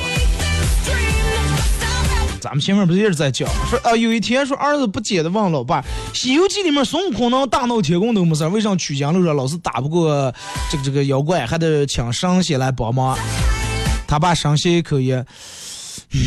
[2.40, 3.55] 咱们前面不是一直在讲吗？
[3.70, 5.81] 说啊，有一天说儿子不解的问老爸，
[6.12, 10.35] 《西游记》里面孙悟空能大闹天宫都没事，为啥取经路上老是打不过
[10.70, 13.16] 这个这个妖怪，还得请神仙来帮忙？
[14.09, 15.25] 他爸深吸一口烟，
[16.12, 16.20] 嗯。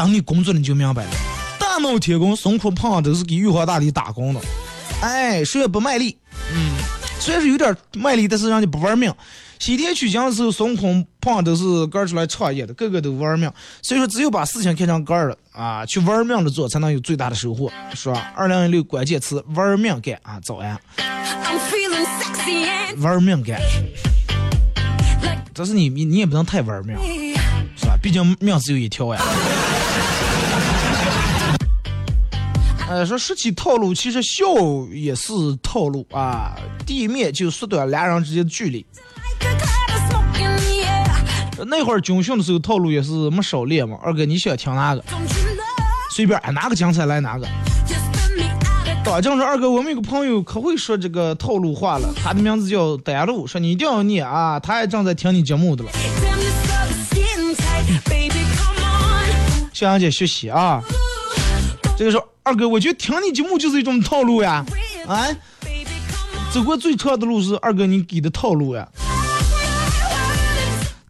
[0.00, 1.10] 当你工作了，你就明白了。
[1.58, 4.40] 大闹天宫，孙悟空胖都是给玉皇大帝打工的。
[5.02, 6.16] 哎，谁也不卖力。
[6.54, 6.72] 嗯，
[7.20, 9.12] 虽然是有点卖力，但是让你不玩命。
[9.58, 13.52] 西天取经的时候，孙悟空胖都是干出来创业的，个个都玩命。
[13.82, 18.32] 所以说，只有把事情看成干了啊，去玩命的做，才能有最大的收获，是吧？
[18.34, 20.40] 二零一六关键词：玩命干啊！
[20.42, 20.80] 早安，
[23.02, 23.60] 玩命干。
[25.52, 26.96] 但是你你你也不能太玩命，
[27.76, 27.98] 是吧？
[28.00, 29.20] 毕竟命只有一条呀。
[32.90, 34.44] 呃，说说起套路，其实笑
[34.92, 36.56] 也是套路啊。
[36.84, 38.84] 第一面就缩短俩人之间的距离。
[41.68, 43.96] 那会儿军训的时候，套路也是没少练嘛。
[44.02, 45.04] 二哥，你想听哪个？
[46.10, 47.46] 随便按，哪个精彩来哪个。
[49.04, 55.90] 打正说二哥，我们有个朋友可会说这个套路话了，他的名字叫丹路，说你一定要念啊，他也正在听你节目的了。
[59.72, 60.82] 向阳姐学习啊。
[62.00, 64.64] 这个说二哥，我觉得听你节目就是一种套路呀，
[65.06, 65.28] 啊，
[66.50, 68.88] 走过最长的路是二哥你给的套路呀，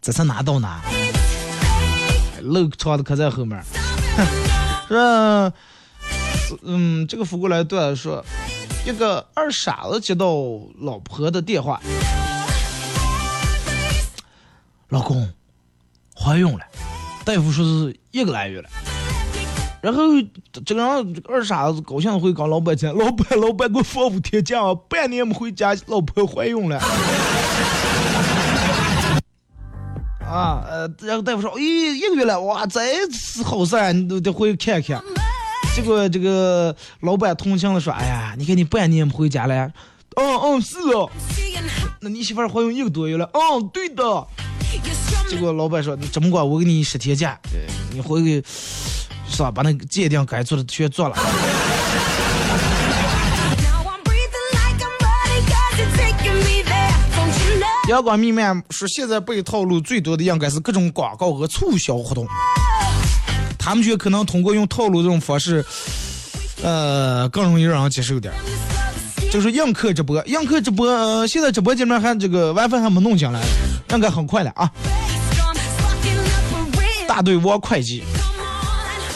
[0.01, 0.81] 这是哪到哪？
[2.41, 3.63] 路长的可在后面。
[4.89, 5.53] 说，
[6.63, 8.21] 嗯，这个扶过来段说，
[8.85, 10.27] 一个二傻子接到
[10.81, 11.79] 老婆的电话，
[14.89, 15.31] 老公
[16.13, 16.65] 怀孕了，
[17.23, 18.69] 大夫说是一个来月了。
[19.81, 20.03] 然后
[20.65, 26.79] 这个人二傻子高兴回跟老板讲，老板 老板给我放五天假，半年没回家，老婆怀孕了。
[30.23, 32.79] 啊，呃，然后大夫说，咦，一个月了，哇，这
[33.11, 35.03] 是好事啊，你都得回去看看。
[35.75, 39.71] 结果这个老板同情的说，哎呀，你看你半年没回家了。
[40.15, 41.09] 嗯嗯，是哦。
[42.01, 43.29] 那你媳妇怀孕一个多月了。
[43.33, 44.03] 嗯，对的。
[45.29, 47.39] 结果老板说，你这么管，我给你十天假，
[47.91, 48.43] 你回去。
[49.31, 49.49] 是吧？
[49.49, 51.15] 把那个鉴定该做的全做了。
[57.89, 62.27] 阳光弥漫说，现在被套路最多的应该是各种广告和促销活动。
[63.57, 65.65] 他们觉得可能通过用套路这种方式，
[66.61, 68.33] 呃，更容易让人接受点。
[69.31, 73.41] 就是映客直播，映客直播，呃，现在直播间里面还这个 WiFi 还没弄进来，
[73.91, 74.69] 应该很快了啊。
[77.07, 78.03] 大队王会计。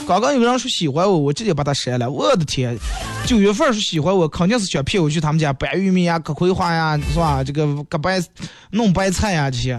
[0.08, 2.10] 刚刚有个人说喜欢我，我直接把他删了。
[2.10, 2.78] 我的天，
[3.26, 7.43] 九月份说喜欢我，肯定是想骗我去他们家掰玉米呀、割葵花呀，是吧？
[7.43, 8.22] 这个割白、
[8.70, 9.74] 弄白菜呀这些，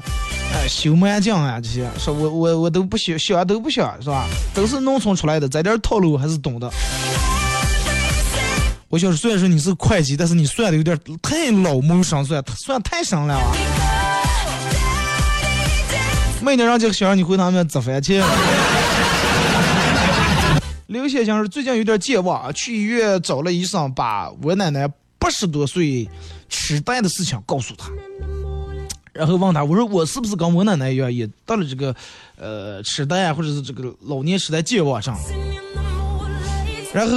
[0.52, 4.26] 哎，修麻将呀这些，说我我我都不想，想都不想，是吧？
[4.52, 6.68] 都是农村出来的，这点套路我还是懂的。
[8.88, 13.52] 我想说，虽然说你是会计，但是你算的有点太老谋深算，算太深了啊！
[16.42, 18.20] 每年让这个想让你回他们折番茄。
[20.86, 26.08] 刘先生是最近有点健忘啊，去医院找了医生，把我奶奶八十多岁
[26.48, 27.88] 痴呆的事情告诉他，
[29.12, 31.92] 然后问他，我说我是不是跟我奶奶一样，也得了这个
[32.38, 35.12] 呃痴呆啊，或者是这个老年痴呆健忘症？
[36.94, 37.16] 然后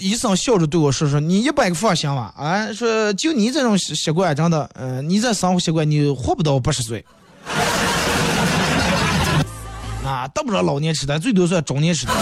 [0.00, 7.04] 医生笑着对我说：“说你一百个放心吧，啊，说就你这种习惯，真的，嗯、你这生活习惯，你活不到八十岁。
[10.04, 12.12] ”啊，得不了老年痴呆，最多算中年痴呆。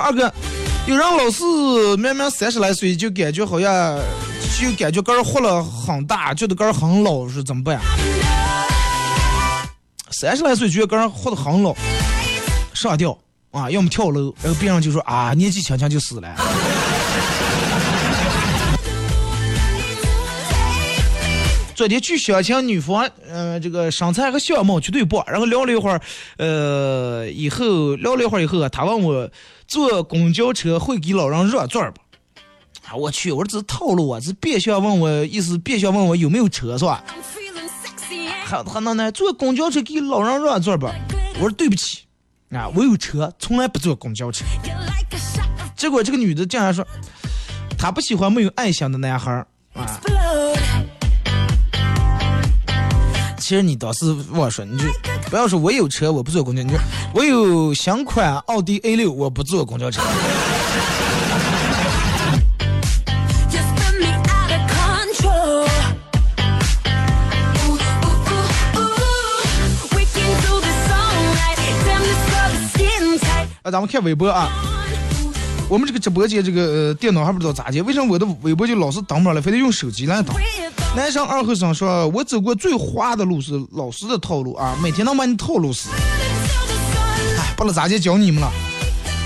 [0.00, 0.32] 二哥，
[0.86, 1.44] 有人老是
[1.96, 3.98] 明明三十来岁，就感觉好像
[4.58, 7.80] 就感觉个儿活了很大，觉得个儿很老，是怎么办？
[10.10, 11.74] 三十来岁觉得个儿活得很老，
[12.74, 13.16] 上吊
[13.50, 16.34] 啊，要么跳楼，然后别人就说啊，年纪轻轻就死了。
[21.80, 25.98] 昨天去相亲女方，呃，这个身材和相貌绝对棒，然后聊了一会儿，
[26.36, 29.30] 呃，以后聊了一会儿以后啊，他问我
[29.66, 32.00] 坐公交车会给老人让座不？
[32.86, 37.02] 啊，我去，我说这是套路啊，这变相问我意思，变相问我有没有车是吧？
[38.44, 40.94] 还还那呢坐公交车给老人让座吧？
[41.36, 42.00] 我说对不起，
[42.50, 44.44] 啊，我有车，从来不坐公交车。
[45.74, 46.86] 结果这个女的竟然说，
[47.78, 49.98] 她不喜欢没有爱心的男孩儿啊。
[53.50, 54.84] 其实你倒是我说，你就
[55.28, 56.78] 不要说我有车我不坐公交，你说
[57.12, 60.00] 我有新款奥迪 A 六我不坐公交车。
[73.62, 74.48] 啊，咱们看微博啊，
[75.70, 80.34] 我们这个直播间这个、呃、电脑还不知道咋接，为什么我的微博就老是登不上来，非得用手机来登？
[80.96, 85.88] 男生二和尚说，我走过最花的路是老师的套路啊，每天能把你套路死。
[87.38, 88.50] 哎，不知道咋接教你们了。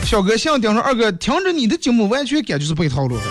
[0.04, 3.22] 小哥想顶上二哥，听着你的节目，完全感觉是被套路的。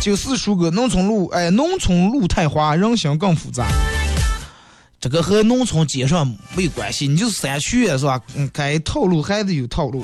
[0.00, 3.66] 九四叔哥，农村路，哎，农村路太滑，人心更复杂。
[4.98, 8.18] 这个和农村街上没有关系，你就是山区是吧？
[8.34, 10.02] 嗯，该套路还得有套路。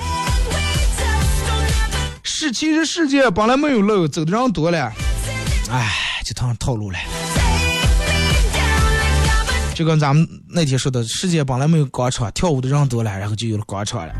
[2.37, 4.93] 是，其实世界本来没有路，走的人多了，
[5.70, 5.89] 哎，
[6.24, 6.99] 就成套路了。
[9.72, 14.12] 就跟咱们那天说的，世界本来没有广场，跳舞的人多了，然后就有了广场了。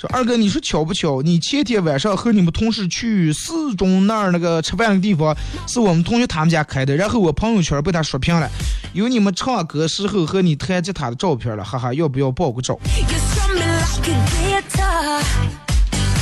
[0.00, 1.20] 说二哥，你说巧不巧？
[1.20, 5.36] 你前天晚上和你们同事去四中那儿那个吃饭那个地方，
[5.68, 6.96] 是我们同学他们家开的。
[6.96, 8.48] 然后我朋友圈被他刷屏了，
[8.94, 12.78] 有你们唱歌时候和你弹吉他的照片了，哈哈，要不要爆个照？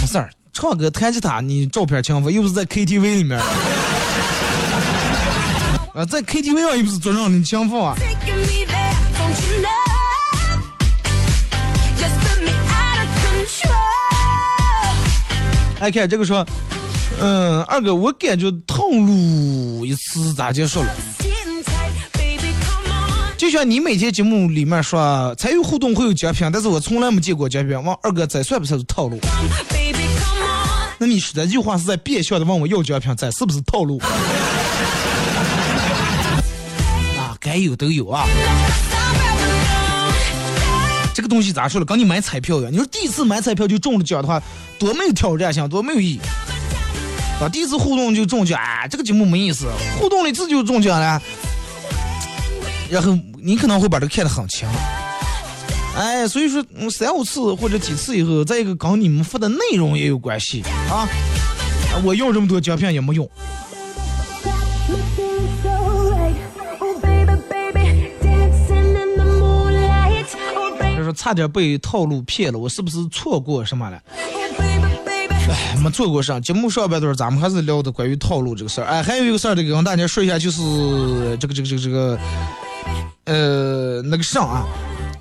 [0.01, 2.33] 没事儿，唱歌弹吉他你照片清风？
[2.33, 3.39] 又不是在 KTV 里面。
[5.95, 7.97] 啊，在 KTV 上又不是坐上你抢房啊。
[15.81, 16.47] 哎看这个说，
[17.21, 20.89] 嗯，二哥，我感觉套路一次咋结束了？
[23.39, 27.75] 就像你每天节目里面说参与互动会有奖品，但是我从来没见过奖品。
[27.83, 29.19] 问二哥，这算不算是套路？
[31.03, 33.99] 那你说这句话是在变相的问我要奖品，这是不是套路？
[37.17, 38.27] 啊，该有都有啊。
[41.15, 41.87] 这个东西咋说了？
[41.87, 44.43] 跟你买彩票一样，你说第一次买彩票就中了奖的话，
[44.79, 46.21] 多没有挑战性，多没有意义。
[47.41, 49.73] 啊，第一次互动就中奖，啊，这个节目没意思。
[49.99, 51.23] 互动了一次就中奖了，
[52.91, 54.69] 然后你可能会把这个看得很轻。
[56.01, 61.07] 哎，所以说三五次或者几次以后，再一个跟你们发的内容也有关系啊。
[62.03, 63.29] 我要这么多奖品也没用。
[70.97, 74.01] 就是差点被套路骗了，我是不是错过什么了？
[74.17, 76.41] 哎，没错过啥。
[76.41, 78.87] 节目上半段咱们还是聊的关于套路这个事儿。
[78.87, 82.19] 哎，还有一个事儿得跟大家说一下，就是这个这个这个这个，
[83.25, 84.65] 呃，那个上啊，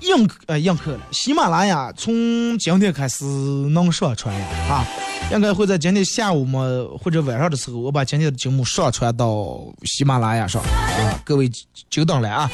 [0.00, 1.00] 映呃映客了。
[1.12, 4.86] 喜马拉雅从今天开始能上传了啊，
[5.32, 6.60] 应该会在今天下午嘛
[7.02, 11.50] 或者晚上的时候，我把今天的节目上传到喜马拉雅上啊，各位
[11.88, 12.50] 久等了啊。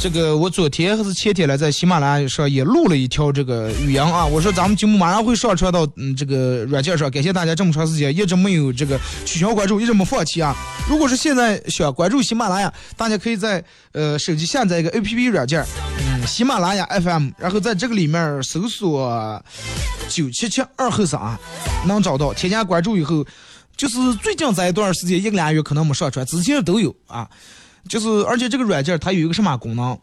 [0.00, 10.56] 这个我昨天还是前天来在喜马拉雅上也录了一条这个语音啊，我说咱们节目马上会上传到嗯这个软件上，感谢大家这么长时间一直没有这个取消关注，一直没放弃啊。
[10.88, 13.62] 如果是现在想关注喜马拉雅，大家可以在
[13.92, 15.64] 呃手机下载一个 A P P 软件，
[16.26, 19.42] 喜马拉雅 FM，然后在这个里面搜索
[20.08, 21.20] 九七七二后生，
[21.86, 22.32] 能找到。
[22.32, 23.24] 添加关注以后，
[23.76, 27.28] 就是最近这一段时间一个俩月可能没上传，之前都有啊。
[27.88, 29.98] 就是而且这个软件它有一个什么功能？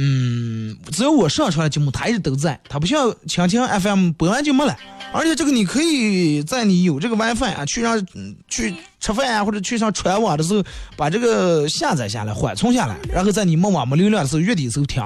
[0.00, 4.76] 嗯，只要我上传的节目，它一直都在，它不像蜻蜓 FM 播完就没了。
[5.12, 8.00] 而且这个你可以在你有这个 WiFi 啊，去上
[8.46, 10.62] 去吃饭啊，或者去上传网的时候，
[10.96, 15.02] 把这个下载下来，缓冲下来，然后在你没网没流量的时候，月底时候听，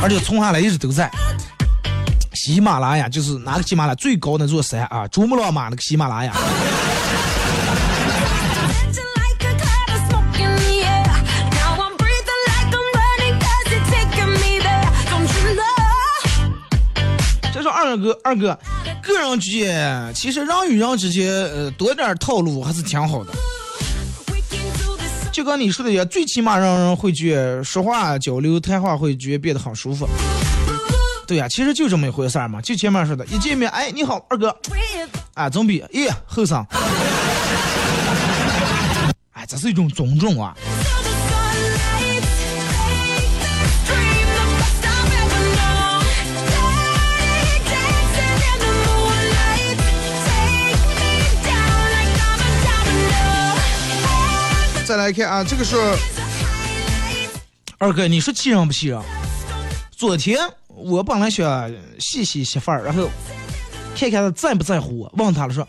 [0.00, 1.10] 而且存下来一直都在。
[2.34, 6.32] 喜马拉雅就是哪个喜马拉雅最高那座山啊，珠穆朗玛那个喜马拉雅。
[17.92, 18.58] 二哥，二哥，
[19.02, 23.30] 个人之间，其实人与人之间，呃，多点套路还是挺好的。
[25.30, 30.08] 就跟你说的一样，最起码让人会觉说话交流谈话会觉得变得很舒服。
[31.26, 32.62] 对呀、其实就这么一回事儿嘛。
[32.62, 34.56] 就前面说的，一见面，哎，你好，二哥，
[35.34, 36.64] 啊，总比，咦，后生，
[39.32, 40.56] 哎，这是一种尊重啊。
[55.12, 55.76] 来看啊，这个是
[57.76, 58.98] 二哥，你说气人不气人？
[59.90, 60.38] 昨天
[60.68, 63.10] 我本来想谢谢媳妇儿，然后
[63.94, 65.68] 看看她在不在乎我，问她了说：“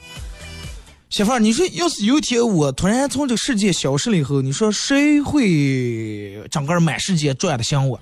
[1.12, 8.00] 媳妇儿，你说要是有一天我突然从这个世界消失了以后，你说谁会整个满世界转的想我？”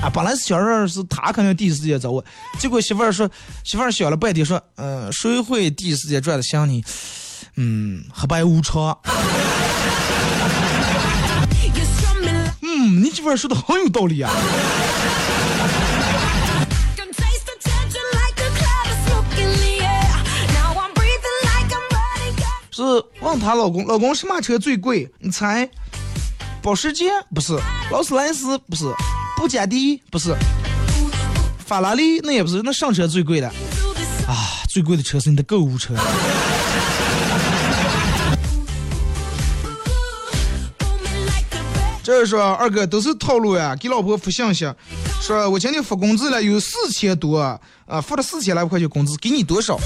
[0.00, 2.24] 啊，本来是想着是他肯定第一时间找我，
[2.60, 3.28] 结果媳妇儿说，
[3.64, 6.84] 媳妇儿想了半天说：“嗯、谁会第一时间转的想你？
[7.56, 8.96] 嗯，黑白无常。”
[13.14, 14.30] 这边说的很有道理啊。
[22.70, 22.82] 是
[23.20, 25.08] 问她老公，老公什么车最贵？
[25.20, 25.70] 你猜？
[26.60, 27.56] 保时捷不是，
[27.92, 28.92] 劳斯莱斯不是，
[29.36, 30.34] 布加迪不是，
[31.64, 33.46] 法拉利那也不是，那上车最贵的
[34.26, 35.94] 啊，最贵的车是你的购物车。
[42.04, 44.70] 这是说二哥都是套路呀，给老婆发信息，
[45.22, 47.40] 说我今天发工资了，有四千多，
[47.86, 49.80] 啊，发了四千来块钱工资，给你多少？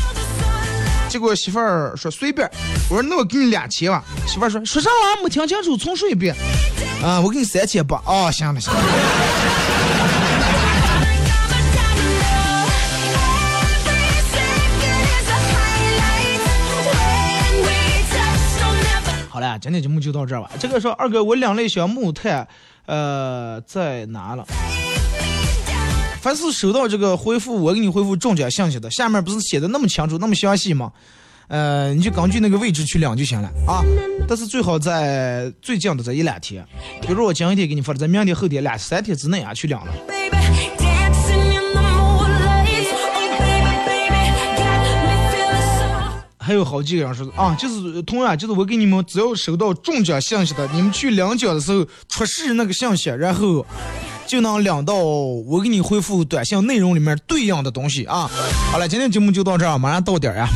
[1.08, 2.50] 结果媳妇儿说随便，
[2.90, 4.04] 我说那我给你两千吧。
[4.26, 6.34] 媳妇儿说说啥玩意儿没听清楚，重说一遍。
[7.04, 8.02] 啊，我给你三千八。
[8.04, 8.80] 哦，行了行了。
[19.38, 20.50] 好了，今天节目就到这儿吧。
[20.58, 22.48] 这个说二哥，我两类小木炭，
[22.86, 24.44] 呃，在哪了？
[26.20, 30.90] 凡是收到这个回复，我给你回复中奖信息的，下面不是写的那么清楚、那么详细吗？
[31.46, 33.84] 呃，你就根据那个位置去领就行了啊。
[34.26, 36.66] 但是最好在最近的这一两天，
[37.00, 39.86] 比如我今天给你发的，在明天、后天两三天之内啊去领了。
[46.48, 53.66] 还有好几个人说啊，就是同样就是我给你们只要收到中奖信息的，你们去领奖的时候出示那个信息，然后
[54.26, 58.30] 就能领到我给你回复短信内容里面对应的东西啊。
[58.72, 60.48] 好了，今天节目就到这儿，马上到点儿呀，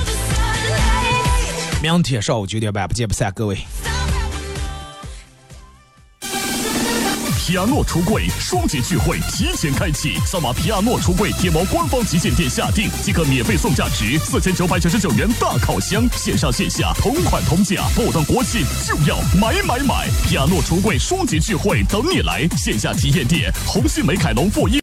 [1.83, 3.59] 明天上午九点半不见不散，各位。
[7.45, 20.09] 皮亚诺橱柜双节聚会提前开启，扫码皮亚诺橱柜天猫官方旗舰店下定即可免费送价值四千九百九十九元大烤箱，线上线下同款同价，不等国庆就要买买买！
[20.25, 24.81] 皮亚诺橱柜双节聚会等你来，线下体验店红星美凯龙负一。